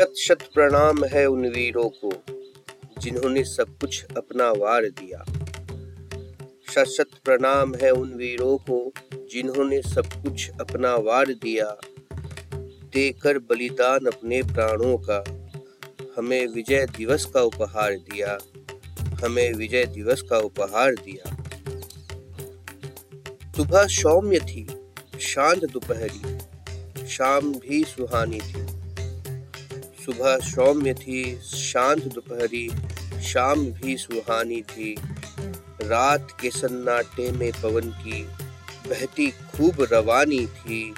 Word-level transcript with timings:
शत 0.00 0.12
शत 0.16 0.38
प्रणाम 0.54 1.04
है 1.04 1.26
उन 1.26 1.46
वीरों 1.46 1.88
को, 1.88 2.22
जिन्होंने 2.98 3.44
सब 3.44 3.78
कुछ 3.80 4.04
अपना 4.16 4.50
वार 4.50 4.84
दिया। 4.84 5.24
शत 6.72 6.84
शत 6.84 7.06
प्रणाम 7.24 7.74
है 7.74 7.90
उन 7.90 8.14
वीरों 8.14 8.56
को, 8.56 8.92
जिन्होंने 9.14 9.82
सब 9.82 10.06
कुछ 10.06 10.50
अपना 10.60 10.96
वार 10.96 11.26
दिया। 11.26 11.76
देकर 12.94 13.38
बलिदान 13.38 14.06
अपने 14.06 14.42
प्राणों 14.42 14.98
का, 14.98 15.24
हमें 16.18 16.46
विजय 16.46 16.86
दिवस 16.86 17.24
का 17.24 17.42
उपहार 17.42 17.94
दिया। 17.94 18.38
हमें 19.24 19.52
विजय 19.52 19.84
दिवस 19.84 20.22
का 20.22 20.38
उपहार 20.38 20.94
दिया। 20.94 21.46
सुबह 23.56 23.86
सौम्य 23.86 24.38
थी, 24.38 24.68
शांत 25.20 25.64
दोपहरी। 25.64 26.38
शाम 27.06 27.52
भी 27.52 27.84
सुहानी 27.84 28.40
थी। 28.40 28.73
सुबह 30.04 30.38
सौम्य 30.38 30.94
थी, 30.94 31.40
शांत 31.40 32.04
दोपहरी, 32.04 32.70
शाम 33.22 33.66
भी 33.66 33.96
सुहानी 33.96 34.62
थी। 34.62 34.96
रात 35.82 36.36
के 36.40 36.50
सन्नाटे 36.50 37.32
में 37.32 37.52
पवन 37.62 37.90
की 37.90 38.22
बहती 38.90 39.30
खूब 39.30 39.88
रवानी 39.92 40.46
थी। 40.46 40.94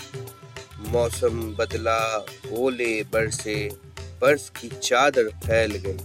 मौसम 0.79 1.57
बदला, 1.59 2.27
ओले 2.53 3.03
बरसे, 3.03 3.71
बर्फ़ 4.23 4.51
की 4.61 4.69
चादर 4.69 5.29
फैल 5.29 5.73
गई। 5.73 5.99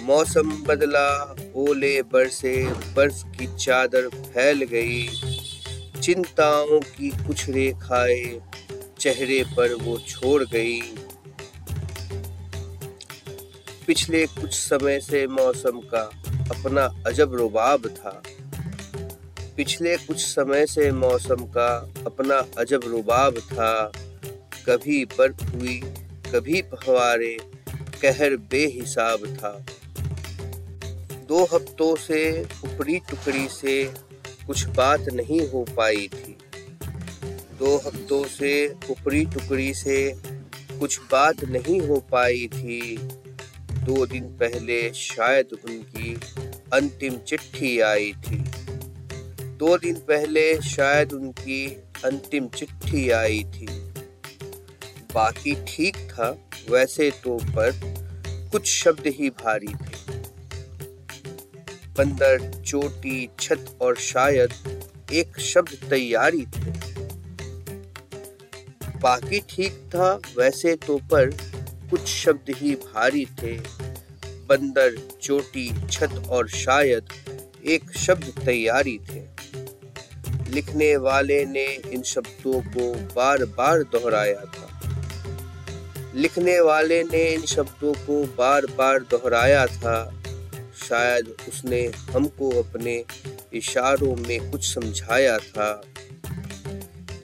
मौसम 0.00 0.62
बदला, 0.62 1.36
ओले 1.54 2.02
बरसे, 2.02 2.66
बर्फ़ 2.66 3.24
की 3.38 3.56
चादर 3.56 4.08
फैल 4.08 4.62
गई। 4.62 5.08
चिंताओं 6.02 6.80
की 6.80 7.10
कुछ 7.10 7.50
रेखाएँ 7.50 8.40
चेहरे 9.00 9.44
पर 9.56 9.74
वो 9.74 9.98
छोड़ 9.98 10.44
गई। 10.44 10.80
पिछले 13.90 14.26
कुछ 14.26 14.54
समय 14.54 15.00
से 15.00 15.26
मौसम 15.26 15.80
का 15.80 16.22
अपना 16.26 16.94
अजब 17.06 17.34
रुबाब 17.34 17.86
था। 17.86 18.22
पिछले 19.56 19.96
कुछ 19.96 20.24
समय 20.26 20.66
से 20.66 20.90
मौसम 20.90 21.34
का 21.34 21.92
अपना 22.06 22.46
अजब 22.58 22.80
रुबाब 22.84 23.38
था। 23.38 23.92
कभी 24.66 25.04
बर्फ़ 25.04 25.44
हुई, 25.44 25.82
कभी 26.34 26.62
फवारे 26.62 27.38
कहर 28.02 28.36
बेहिसाब 28.36 29.26
था। 29.26 29.66
दो 31.28 31.44
हफ्तों 31.44 31.96
से 31.96 32.42
ऊपरी 32.42 32.98
टुकड़ी 32.98 33.48
से 33.48 33.84
कुछ 34.46 34.64
बात 34.64 35.00
नहीं 35.00 35.48
हो 35.48 35.66
पाई 35.76 36.10
थी। 36.14 36.38
दो 37.58 37.76
हफ्तों 37.76 38.24
से 38.24 38.74
ऊपरी 38.90 39.24
टुकड़ी 39.24 39.74
से 39.74 40.14
कुछ 40.78 41.00
बात 41.00 41.44
नहीं 41.44 41.80
हो 41.80 41.96
पाई 41.96 42.48
थी। 42.54 43.00
दो 43.90 44.06
दिन 44.06 44.24
पहले 44.24 44.92
शायद 44.94 45.52
उनकी 45.52 46.14
अंतिम 46.72 47.16
चिट्ठी 47.18 47.80
आई 47.80 48.12
थी। 48.12 48.36
दो 49.56 49.78
दिन 49.78 49.94
पहले 49.94 50.42
शायद 50.62 51.12
उनकी 51.12 51.66
अंतिम 52.04 52.46
चिट्ठी 52.48 53.10
आई 53.10 53.42
थी। 53.44 53.66
बाकी 55.14 55.54
ठीक 55.68 55.96
था, 55.96 56.30
वैसे 56.70 57.10
तो 57.24 57.36
पर 57.36 57.80
कुछ 58.52 58.66
शब्द 58.66 59.06
ही 59.06 59.30
भारी 59.30 59.66
थे। 59.66 60.18
बंदर, 61.98 62.50
चोटी, 62.66 63.28
छत 63.40 63.78
और 63.82 63.96
शायद 63.96 64.52
एक 65.12 65.40
शब्द 65.40 65.78
तैयारी 65.90 66.46
थे। 66.46 66.70
बाकी 68.98 69.40
ठीक 69.50 69.72
था, 69.72 70.20
वैसे 70.38 70.76
तो 70.76 70.98
पर 70.98 71.30
कुछ 71.90 72.06
शब्द 72.06 72.54
ही 72.56 72.74
भारी 72.74 73.24
थे। 73.24 73.52
बंदर, 74.24 75.18
चोटी, 75.22 75.88
छत 75.90 76.22
और 76.28 76.48
शायद 76.48 77.02
एक 77.64 77.92
शब्द 77.96 78.42
तैयारी 78.46 78.98
थे। 78.98 79.22
लिखने 80.50 80.96
वाले 80.96 81.44
ने 81.44 81.66
इन 81.66 82.02
शब्दों 82.02 82.60
को 82.60 82.94
बार 82.94 83.44
बार 83.44 83.82
दोहराया 83.82 84.40
था। 84.40 84.80
लिखने 86.14 86.60
वाले 86.60 87.02
ने 87.02 87.34
इन 87.34 87.40
शब्दों 87.40 87.94
को 87.94 88.24
बार 88.24 88.66
बार 88.66 88.98
दोहराया 88.98 89.66
था। 89.66 90.22
शायद 90.88 91.34
उसने 91.48 91.92
हमको 92.10 92.62
अपने 92.62 93.04
इशारों 93.52 94.16
में 94.16 94.50
कुछ 94.50 94.74
समझाया 94.74 95.38
था। 95.38 95.82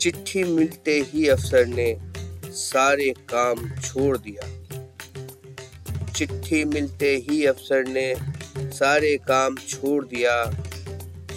चिट्ठी 0.01 0.45
मिलते 0.45 1.01
ही 1.01 1.29
अफसर 1.29 1.67
ने 1.67 2.06
सारे 2.57 3.13
काम 3.31 3.69
छोड़ 3.81 4.17
दिया। 4.19 4.55
चिट्ठी 6.11 6.65
मिलते 6.65 7.15
ही 7.25 7.45
अफसर 7.47 7.89
ने 7.89 8.15
सारे 8.73 9.17
काम 9.29 9.57
छोड़ 9.59 10.05
दिया, 10.05 10.43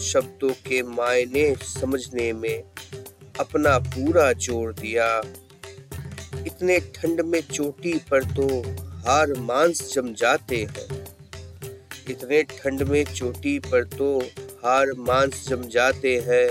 शब्दों 0.02 0.52
के 0.68 0.82
मायने 0.86 1.54
समझने 1.66 2.32
में 2.34 2.64
अपना 3.40 3.78
पूरा 3.80 4.32
ज़ोर 4.36 4.74
दिया। 4.74 5.08
इतने 6.48 6.80
ठंड 6.96 7.22
में 7.22 7.42
चोटी 7.44 7.94
पर 8.12 8.24
तो 8.36 8.48
हार 9.06 9.34
मांस 9.42 9.94
जम 9.94 10.14
जाते 10.14 10.58
हैं। 10.72 10.88
इतने 12.10 12.42
ठंड 12.52 12.82
में 12.84 13.04
चोटी 13.06 13.58
पर 13.62 13.84
तो 13.98 14.18
हार 14.64 14.94
मांस 15.00 15.48
जम 15.50 15.68
जाते 15.70 16.16
हैं। 16.28 16.48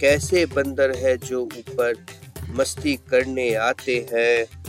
कैसे 0.00 0.44
बंदर 0.48 0.96
है 0.96 1.16
जो 1.18 1.42
ऊपर 1.42 1.94
मस्ती 2.48 2.96
करने 2.96 3.54
आते 3.54 4.06
हैं। 4.12 4.62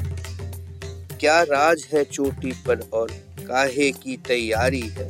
क्या 1.17 1.43
राज 1.43 1.87
है 1.93 2.03
चोटी 2.03 2.51
पर 2.51 2.79
और 2.79 3.11
काहे 3.47 3.91
की 3.91 4.17
तैयारी 4.17 4.81
है? 4.81 5.09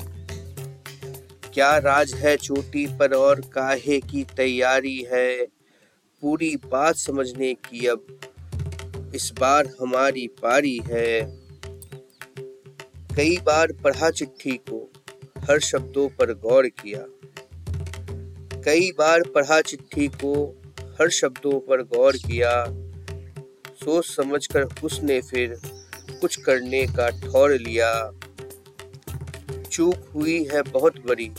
क्या 1.53 1.77
राज 1.77 2.13
है 2.13 2.37
चोटी 2.37 2.87
पर 2.87 3.13
और 3.13 3.41
काहे 3.41 3.99
की 3.99 4.23
तैयारी 4.23 5.07
है? 5.13 5.45
पूरी 6.21 6.55
बात 6.55 6.95
समझने 6.95 7.53
की 7.53 7.87
अब 7.87 8.19
इस 9.15 9.33
बार 9.39 9.69
हमारी 9.81 10.27
पारी 10.27 10.81
है। 10.85 11.21
कई 13.15 13.37
बार 13.37 13.71
पढ़ा 13.71 14.09
चिट्ठी 14.09 14.51
को, 14.51 14.91
हर 15.37 15.59
शब्दों 15.59 16.09
पर 16.09 16.33
गौर 16.33 16.67
किया। 16.67 16.99
कई 18.61 18.91
बार 18.91 19.21
पढ़ा 19.21 19.61
चिट्ठी 19.61 20.07
को 20.07 20.62
हर 20.93 21.09
शब्दों 21.09 21.59
पर 21.59 21.81
गौर 21.81 22.17
किया। 22.17 22.65
सोच 23.83 24.05
समझकर 24.05 24.63
उसने 24.83 25.21
फिर 25.21 25.59
कुछ 26.21 26.35
करने 26.35 26.85
का 26.85 27.09
ठौर 27.09 27.51
लिया। 27.51 28.11
चूक 29.71 29.95
हुई 30.13 30.43
है 30.53 30.61
बहुत 30.61 31.05
बड़ी। 31.07 31.31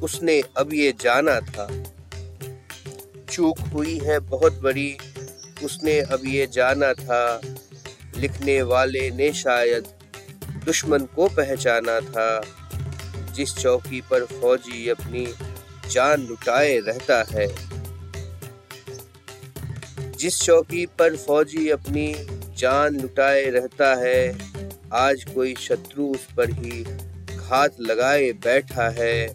उसने 0.00 0.42
अब 0.56 0.72
ये 0.72 0.94
जाना 1.00 1.40
था। 1.40 1.84
चूक 3.30 3.58
हुई 3.58 3.98
है 3.98 4.18
बहुत 4.18 4.52
बड़ी। 4.52 4.96
उसने 5.64 6.00
अब 6.00 6.20
ये 6.24 6.46
जाना 6.46 6.92
था। 6.92 7.40
लिखने 8.16 8.62
वाले 8.62 9.10
ने 9.10 9.32
शायद 9.32 9.84
दुश्मन 10.64 10.98
को 10.98 11.28
पहचाना 11.28 12.00
था। 12.00 12.44
जिस 13.32 13.54
चौकी 13.54 14.00
पर 14.00 14.24
फौजी 14.24 14.88
अपनी 14.88 15.34
जान 15.90 16.26
लुटाए 16.26 16.78
रहता 16.78 17.24
है। 17.32 17.75
जिस 20.16 20.40
चौकी 20.40 20.86
पर 20.86 21.16
फौजी 21.16 21.68
अपनी 21.68 22.14
जान 22.58 23.00
लुटाए 23.00 23.44
रहता 23.44 23.94
है, 23.94 24.38
आज 24.92 25.24
कोई 25.24 25.54
शत्रु 25.54 26.06
उस 26.06 26.26
पर 26.36 26.50
ही 26.50 26.84
घात 27.36 27.80
लगाए 27.80 28.32
बैठा 28.32 28.88
है। 28.88 29.28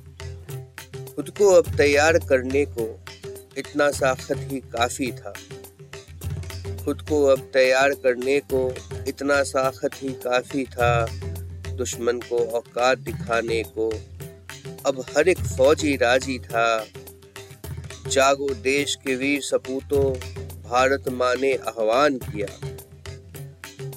खुद 1.16 1.30
को 1.30 1.50
अब 1.50 1.78
तैयार 1.78 2.18
करने 2.18 2.66
को 2.66 3.00
इतना 3.58 3.92
सा 3.92 4.14
खत 4.14 4.38
ही 4.38 4.60
काफ़ी 4.60 5.12
था। 5.12 5.34
खुद 6.86 7.02
को 7.02 7.24
अब 7.24 7.40
तैयार 7.54 7.90
करने 7.90 8.40
को 8.40 8.74
इतना 9.08 9.44
सा 9.44 9.70
खत 9.70 9.92
ही 9.96 10.10
काफ़ी 10.10 10.64
था, 10.64 11.06
दुश्मन 11.76 12.20
को 12.20 12.46
औकात 12.50 12.98
दिखाने 12.98 13.64
को। 13.64 13.90
अब 14.86 15.06
हर 15.18 15.30
एक 15.30 15.40
फौजी 15.40 15.96
राज़ी 15.96 16.40
था। 16.40 16.86
जागो 18.08 18.50
देश 18.50 18.96
के 18.96 19.16
वीर 19.16 19.42
सपूतों 19.42 20.31
भारत 20.72 21.10
माँ 21.10 21.36
ने 21.36 21.54
आह्वान 21.54 22.18
किया। 22.18 22.48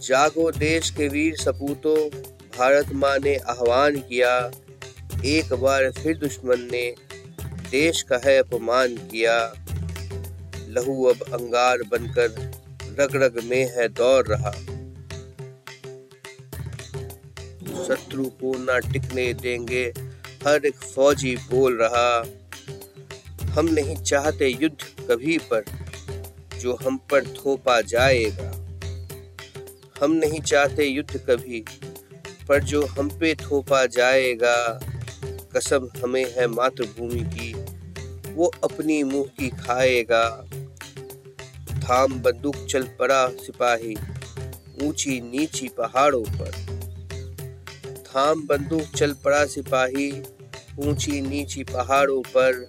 जागो 0.01 0.51
देश 0.51 0.91
के 0.91 1.09
वीर 1.09 1.37
सपूतों, 1.37 2.09
भारत 2.59 2.89
माँ 2.93 3.19
ने 3.19 3.37
आह्वान 3.37 3.97
किया। 3.97 4.51
एक 5.25 5.53
बार 5.53 5.91
फिर 5.91 6.17
दुश्मन 6.19 6.69
ने 6.73 6.95
देश 7.71 8.03
का 8.03 8.21
है 8.25 8.39
अपमान 8.39 8.97
किया। 8.97 9.37
लहू 10.69 11.05
अब 11.05 11.23
अंगार 11.23 11.83
बनकर 11.83 12.53
रग 13.01 13.17
रग 13.23 13.41
में 13.45 13.71
है 13.77 13.89
दौड़ 13.89 14.27
रहा। 14.27 14.53
शत्रु 17.85 18.25
को 18.25 18.57
ना 18.59 18.79
टिकने 18.79 19.35
देंगे, 19.35 19.85
हर 20.47 20.67
एक 20.67 20.77
फौजी 20.77 21.37
बोल 21.37 21.79
रहा। 21.83 22.25
हम 23.53 23.69
नहीं 23.69 23.97
चाहते 23.97 24.49
युद्ध 24.49 25.11
कभी 25.11 25.39
पर। 25.39 25.84
जो 26.65 26.75
हम 26.83 26.97
पर 27.11 27.25
थोपा 27.29 27.81
जाएगा। 27.81 28.51
हम 30.03 30.13
नहीं 30.13 30.41
चाहते 30.41 30.85
युद्ध 30.85 31.17
कभी, 31.19 31.61
पर 32.49 32.63
जो 32.63 32.85
हम 32.87 33.09
पे 33.19 33.35
थोपा 33.35 33.85
जाएगा 33.87 34.57
कसम 35.57 35.89
हमें 35.99 36.25
है 36.35 36.47
मातृभूमि 36.47 37.21
की, 37.35 37.53
वो 38.33 38.47
अपनी 38.65 39.03
मुँह 39.03 39.25
की 39.39 39.49
खाएगा। 39.49 40.25
थाम 41.83 42.13
बंदूक 42.21 42.57
चल 42.71 42.83
पड़ा 42.99 43.27
सिपाही, 43.29 43.95
ऊँची 44.83 45.21
नीची 45.21 45.69
पहाड़ों 45.69 46.23
पर। 46.39 46.53
थाम 48.07 48.47
बंदूक 48.47 48.97
चल 48.97 49.13
पड़ा 49.25 49.45
सिपाही, 49.47 50.11
ऊँची 50.79 51.21
नीची 51.21 51.65
पहाड़ों 51.65 52.23
पर। 52.37 52.67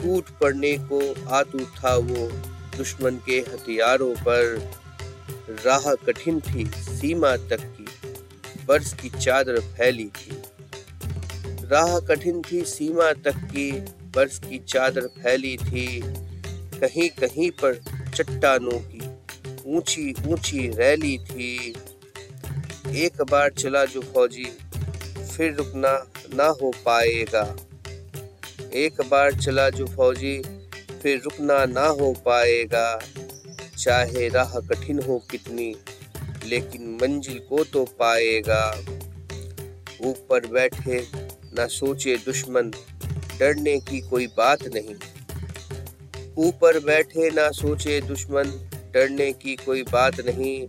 टूट 0.00 0.30
पड़ने 0.40 0.76
को 0.82 1.00
आतु 1.30 1.58
था 1.58 1.94
वो 1.96 2.30
दुश्मन 2.76 3.16
के 3.26 3.38
हथियारों 3.38 4.14
पर 4.14 4.70
राह 5.66 5.94
कठिन 5.94 6.40
थी, 6.40 6.64
सीमा 6.66 7.36
तक 7.36 7.60
की 7.60 7.86
बर्स 8.66 8.92
की 8.92 9.08
चादर 9.08 9.60
फैली 9.60 10.04
थी। 10.04 10.42
राह 11.46 11.98
कठिन 12.00 12.42
थी, 12.42 12.62
सीमा 12.62 13.12
तक 13.12 13.36
की 13.36 13.70
बर्फ़ 14.16 14.48
की 14.48 14.58
चादर 14.58 15.00
फैली 15.00 15.56
थी। 15.56 16.02
कहीं 16.80 17.08
कहीं 17.10 17.50
पर 17.50 17.74
चट्टानों 18.14 18.78
की 18.78 19.00
ऊँची 19.66 20.14
ऊँची 20.26 20.68
रैली 20.68 21.18
थी। 21.18 21.74
एक 22.88 23.22
बार 23.22 23.50
चला 23.50 23.84
जो 23.84 24.00
फौजी, 24.00 24.44
फिर 25.36 25.54
रुकना 25.54 26.10
ना 26.34 26.44
हो 26.44 26.72
पाएगा। 26.84 27.56
एक 28.74 29.00
बार 29.10 29.32
चला 29.32 29.70
जो 29.70 29.86
फौजी 29.86 30.42
फिर 31.02 31.18
रुकना 31.18 31.66
ना 31.66 31.86
हो 31.86 32.12
पाएगा। 32.12 33.02
चाहे 33.78 34.28
राह 34.28 34.60
कठिन 34.60 35.02
हो 35.02 35.18
कितनी, 35.30 35.76
लेकिन 36.46 36.98
मंजिल 37.02 37.38
को 37.38 37.64
तो 37.64 37.84
पाएगा। 37.84 38.80
ऊपर 40.00 40.46
बैठे, 40.46 41.06
ना 41.54 41.66
सोचे 41.66 42.16
दुश्मन, 42.16 42.70
डरने 43.38 43.80
की 43.80 44.00
कोई 44.00 44.26
बात 44.26 44.62
नहीं। 44.62 44.94
ऊपर 46.38 46.78
बैठे, 46.78 47.30
ना 47.30 47.50
सोचे 47.50 48.00
दुश्मन, 48.00 48.68
डरने 48.94 49.32
की 49.32 49.56
कोई 49.56 49.82
बात 49.82 50.20
नहीं। 50.20 50.68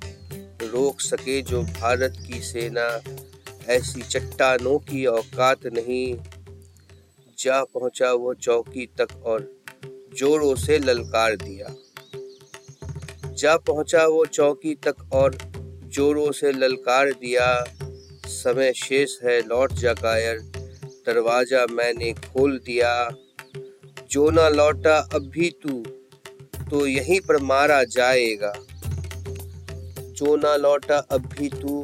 रोक 0.67 1.01
सके 1.01 1.41
जो 1.41 1.61
भारत 1.61 2.13
की 2.27 2.41
सेना, 2.41 3.01
ऐसी 3.67 4.01
चट्टानों 4.01 4.79
की 4.79 5.05
औकात 5.05 5.65
नहीं। 5.65 6.17
जा 7.39 7.63
पहुँचा 7.63 8.11
वो 8.11 8.33
चौकी 8.33 8.85
तक 8.85 9.23
और 9.25 9.52
जोरों 10.17 10.55
से 10.55 10.77
ललकार 10.79 11.35
दिया। 11.35 11.75
जा 13.33 13.55
पहुँचा 13.57 14.05
वो 14.07 14.25
चौकी 14.25 14.73
तक 14.75 14.95
और 15.13 15.37
जोरों 15.85 16.31
से 16.31 16.51
ललकार 16.51 17.11
दिया, 17.11 17.47
समय 18.27 18.73
शेष 18.73 19.17
है, 19.23 19.39
लौट 19.41 19.73
जा 19.73 19.93
कायर, 19.93 20.39
दरवाज़ा 21.05 21.65
मैंने 21.71 22.13
खोल 22.13 22.57
दिया। 22.57 23.09
जो 24.11 24.29
ना 24.29 24.47
लौटा, 24.49 24.97
अब 25.13 25.29
भी 25.29 25.49
तू 25.63 25.83
तो 26.69 26.85
यहीं 26.87 27.19
पर 27.19 27.41
मारा 27.41 27.83
जाएगा। 27.83 28.53
जो 29.99 30.35
ना 30.35 30.55
लौटा, 30.55 30.97
अब 30.97 31.25
भी 31.27 31.49
तू 31.49 31.83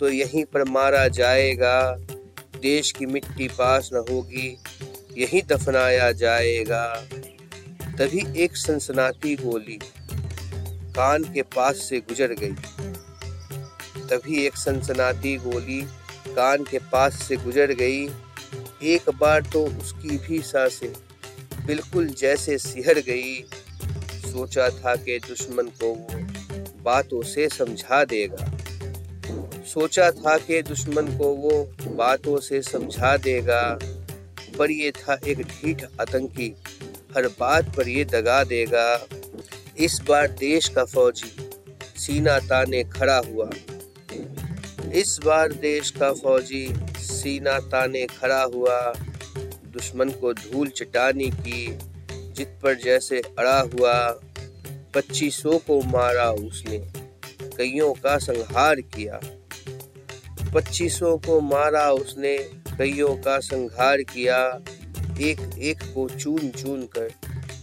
तो 0.00 0.08
यहीं 0.08 0.44
पर 0.44 0.64
मारा 0.64 1.06
जाएगा। 1.08 1.80
देश 2.60 2.92
की 2.92 3.06
मिट्टी 3.06 3.48
पास 3.48 3.90
न 3.92 4.04
होगी, 4.10 4.58
यहीं 5.18 5.42
दफनाया 5.42 6.10
जाएगा। 6.12 6.84
तभी 7.98 8.42
एक 8.42 8.56
सनसनाती 8.56 9.36
गोली 9.36 9.78
कान 10.96 11.24
के 11.24 11.42
पास 11.42 11.76
से 11.76 12.00
गुजर 12.00 12.32
गई। 12.32 12.52
तभी 14.10 14.46
एक 14.46 14.56
सनसनाती 14.56 15.36
गोली 15.36 15.80
कान 16.28 16.64
के 16.64 16.78
पास 16.78 17.22
से 17.22 17.36
गुजर 17.36 17.72
गई। 17.72 18.06
एक 18.82 19.10
बार 19.10 19.40
तो 19.42 19.66
उसकी 19.66 20.18
भी 20.18 20.42
साँसें 20.42 20.92
बिल्कुल 21.66 22.08
जैसे 22.08 22.58
सिहर 22.58 22.98
गई। 22.98 23.44
सोचा 24.32 24.68
था 24.68 24.96
कि 24.96 25.18
दुश्मन 25.18 25.66
को 25.66 25.94
वो 25.94 26.08
बातों 26.82 27.22
से 27.22 27.48
समझा 27.48 28.04
देगा। 28.04 28.52
सोचा 29.66 30.10
था 30.10 30.38
कि 30.38 30.62
दुश्मन 30.62 31.18
को 31.18 31.34
वो 31.34 31.64
बातों 31.94 32.40
से 32.40 32.62
समझा 32.62 33.16
देगा। 33.16 33.78
पर 34.58 34.70
ये 34.70 34.90
था 34.90 35.20
एक 35.26 35.42
ढीठ 35.42 35.84
आतंकी। 36.00 36.56
हर 37.16 37.26
बात 37.28 37.76
पर 37.76 37.88
ये 37.88 38.04
दगा 38.04 38.44
देगा, 38.44 39.06
इस 39.78 40.00
बार 40.08 40.26
देश 40.28 40.68
का 40.68 40.84
फौजी, 40.84 41.50
सीना 41.96 42.38
ताने 42.38 42.84
खड़ा 42.84 43.18
हुआ। 43.18 43.50
इस 44.92 45.18
बार 45.24 45.52
देश 45.52 45.90
का 45.90 46.12
फौजी, 46.12 46.68
सीना 46.98 47.58
ताने 47.58 48.06
खड़ा 48.06 48.42
हुआ। 48.42 48.92
दुश्मन 49.72 50.10
को 50.10 50.32
धूल 50.32 50.68
चटाने 50.68 51.30
की, 51.30 51.78
जित 52.12 52.58
पर 52.62 52.74
जैसे 52.74 53.20
अड़ा 53.38 53.60
हुआ। 53.60 54.20
पच्चीसों 54.94 55.58
को 55.58 55.80
मारा 55.80 56.30
उसने, 56.30 56.78
कईयों 57.56 57.92
का 57.94 58.18
संहार 58.18 58.80
किया। 58.80 59.20
पच्चीसों 60.54 61.18
को 61.18 61.40
मारा 61.40 61.90
उसने, 61.92 62.38
कईयों 62.78 63.16
का 63.16 63.38
संहार 63.38 64.02
किया। 64.02 64.60
एक 65.20 65.40
एक 65.58 65.82
को 65.94 66.08
चून 66.08 66.50
चून 66.50 66.82
कर 66.82 67.10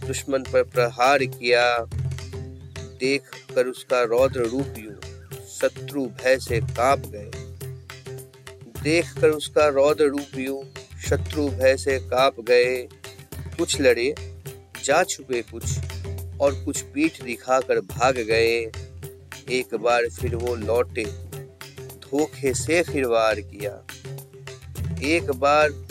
दुश्मन 0.06 0.42
पर 0.42 0.62
प्रहार 0.62 1.24
किया। 1.24 1.78
देख 3.00 3.22
कर 3.54 3.66
उसका 3.66 4.02
रौद्र 4.02 4.40
रूप 4.40 4.74
यूँ 4.78 4.94
शत्रु 5.48 6.06
भय 6.06 6.38
से 6.38 6.60
काँप 6.60 7.02
गए। 7.06 7.30
देख 8.82 9.12
कर 9.20 9.28
उसका 9.28 9.68
रौद्र 9.68 10.04
रूप 10.04 10.38
यू 10.38 10.64
शत्रु 11.08 11.48
भय 11.48 11.76
से 11.76 11.98
काँप 11.98 12.40
गए। 12.40 12.88
कुछ 13.58 13.80
लड़े, 13.80 14.14
जा 14.84 15.02
छुपे 15.02 15.42
कुछ 15.42 15.78
और 16.40 16.64
कुछ 16.64 16.80
पीठ 16.80 17.22
दिखाकर 17.22 17.80
भाग 17.80 18.18
गए। 18.18 18.60
एक 19.50 19.74
बार 19.74 20.08
फिर 20.08 20.36
वो 20.36 20.54
लौटे, 20.54 21.04
धोखे 22.02 22.54
से 22.54 22.82
फिर 22.82 23.06
वार 23.06 23.40
किया। 23.40 23.72
एक 25.02 25.30
बार 25.30 25.85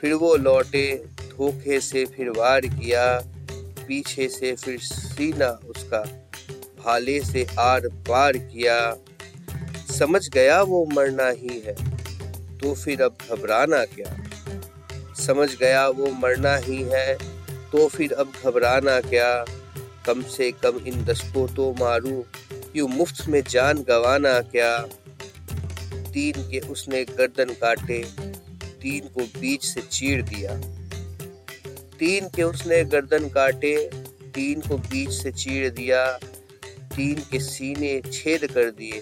फिर 0.00 0.12
वो 0.14 0.34
लौटे, 0.36 0.92
धोखे 1.20 1.80
से 1.80 2.04
फिर 2.06 2.28
वार 2.30 2.66
किया, 2.66 3.04
पीछे 3.88 4.28
से 4.28 4.54
फिर 4.54 4.78
सीना 4.80 5.48
उसका, 5.68 6.02
भाले 6.78 7.20
से 7.22 7.46
आर 7.58 7.88
पार 8.08 8.36
किया। 8.36 8.78
समझ 9.90 10.28
गया 10.28 10.60
वो 10.62 10.84
मरना 10.92 11.28
ही 11.30 11.60
है 11.66 11.74
तो 12.58 12.74
फिर 12.74 13.02
अब 13.02 13.16
घबराना 13.30 13.84
क्या? 13.84 14.16
समझ 15.18 15.48
गया 15.56 15.86
वो 15.88 16.10
मरना 16.12 16.54
ही 16.56 16.82
है 16.84 17.14
तो 17.72 17.86
फिर 17.88 18.12
अब 18.12 18.32
घबराना 18.44 18.98
क्या? 19.00 19.44
कम 20.06 20.22
से 20.30 20.50
कम 20.62 20.78
इन 20.86 21.04
दस्तों 21.04 21.46
तो 21.48 21.72
मारू 21.80 22.24
यू 22.76 22.86
मुफ़्त 22.88 23.26
में 23.28 23.42
जान 23.48 23.82
गवाना 23.88 24.40
क्या? 24.52 24.78
तीन 26.12 26.48
के 26.50 26.58
उसने 26.68 27.04
गर्दन 27.04 27.54
काटे 27.54 28.02
तीन 28.86 29.08
को 29.08 29.40
बीच 29.40 29.64
से 29.64 29.80
चीर 29.80 30.22
दिया। 30.22 30.56
तीन 31.98 32.28
के 32.28 32.42
उसने 32.42 32.84
गर्दन 32.84 33.28
काटे, 33.28 33.90
तीन 34.34 34.60
को 34.60 34.76
बीच 34.76 35.10
से 35.10 35.32
चीर 35.32 35.70
दिया, 35.70 36.12
तीन 36.96 37.14
के 37.14 37.40
सीने 37.40 38.00
छेद 38.12 38.46
कर 38.46 38.70
दिए, 38.70 39.00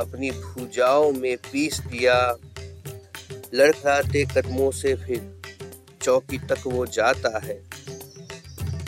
अपनी 0.00 0.30
भुजाओं 0.30 1.12
में 1.12 1.36
पीस 1.36 1.80
दिया। 1.80 2.36
लड़खड़ाते 3.54 4.24
कदमों 4.24 4.70
से 4.70 4.94
फिर 4.94 5.40
चौकी 6.02 6.38
तक 6.38 6.58
वो 6.66 6.86
जाता 6.86 7.40
है। 7.44 7.62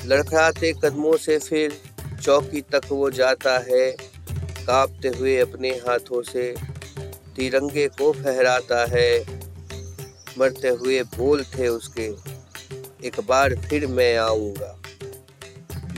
लड़खड़ाते 0.06 0.72
कदमों 0.72 1.16
से 1.16 1.38
फिर 1.38 1.80
चौकी 2.22 2.60
तक 2.60 2.82
वो 2.88 3.10
जाता 3.10 3.58
है। 3.58 3.90
कांपते 4.66 5.08
हुए 5.08 5.38
अपने 5.38 5.68
हाथों 5.68 6.22
से 6.22 6.54
तिरंगे 7.36 7.88
को 7.88 8.12
फहराता 8.12 8.86
है। 8.90 9.31
मरते 10.38 10.68
हुए 10.68 11.02
बोल 11.02 11.44
थे 11.44 11.68
उसके, 11.68 12.06
एक 13.06 13.20
बार 13.20 13.54
फिर 13.54 13.86
मैं 13.86 14.16
आऊँगा। 14.16 14.82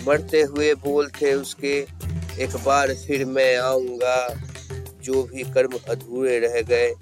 मरते 0.06 0.42
हुए 0.42 0.74
बोल 0.74 1.08
थे 1.08 1.34
उसके, 1.34 1.86
एक 2.38 2.56
बार 2.64 2.94
फिर 2.94 3.24
मैं 3.24 3.56
आऊँगा। 3.56 4.40
जो 5.02 5.22
भी 5.22 5.42
कर्म 5.42 5.78
अधूरे 5.88 6.38
रह 6.38 6.60
गए, 6.60 6.94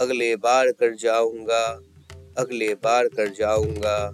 अगले 0.00 0.36
बार 0.36 0.68
कर 0.68 0.94
जाऊँगा, 0.94 1.80
अगले 2.38 2.74
बार 2.74 3.08
कर 3.08 3.28
जाऊँगा। 3.28 4.10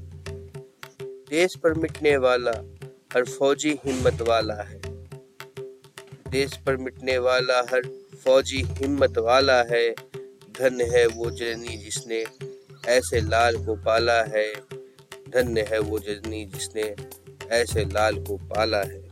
देश 1.31 1.57
पर 1.57 1.75
मिटने 1.75 2.17
वाला 2.17 2.53
हर 3.15 3.25
फौजी 3.25 3.79
हिम्मत 3.85 4.23
वाला 4.23 4.55
है। 4.55 4.81
देश 6.31 6.57
पर 6.57 6.77
मिटने 6.77 7.19
वाला 7.19 7.59
हर 7.59 7.83
फौजी 8.25 8.63
हिम्मत 8.63 9.19
वाला 9.19 9.63
है। 9.63 9.91
धन 10.61 10.81
है 10.81 11.07
वो 11.07 11.31
जननी 11.31 11.77
जिसने 11.77 12.25
ऐसे 12.89 13.21
लाल 13.21 13.57
को 13.57 13.75
पाला 13.75 14.23
है, 14.23 14.53
धन्य 15.31 15.67
है 15.71 15.79
वो 15.79 15.99
जननी 15.99 16.45
जिसने 16.45 16.95
ऐसे 17.51 17.85
लाल 17.85 18.17
को 18.17 18.37
पाला 18.37 18.79
है। 18.79 19.06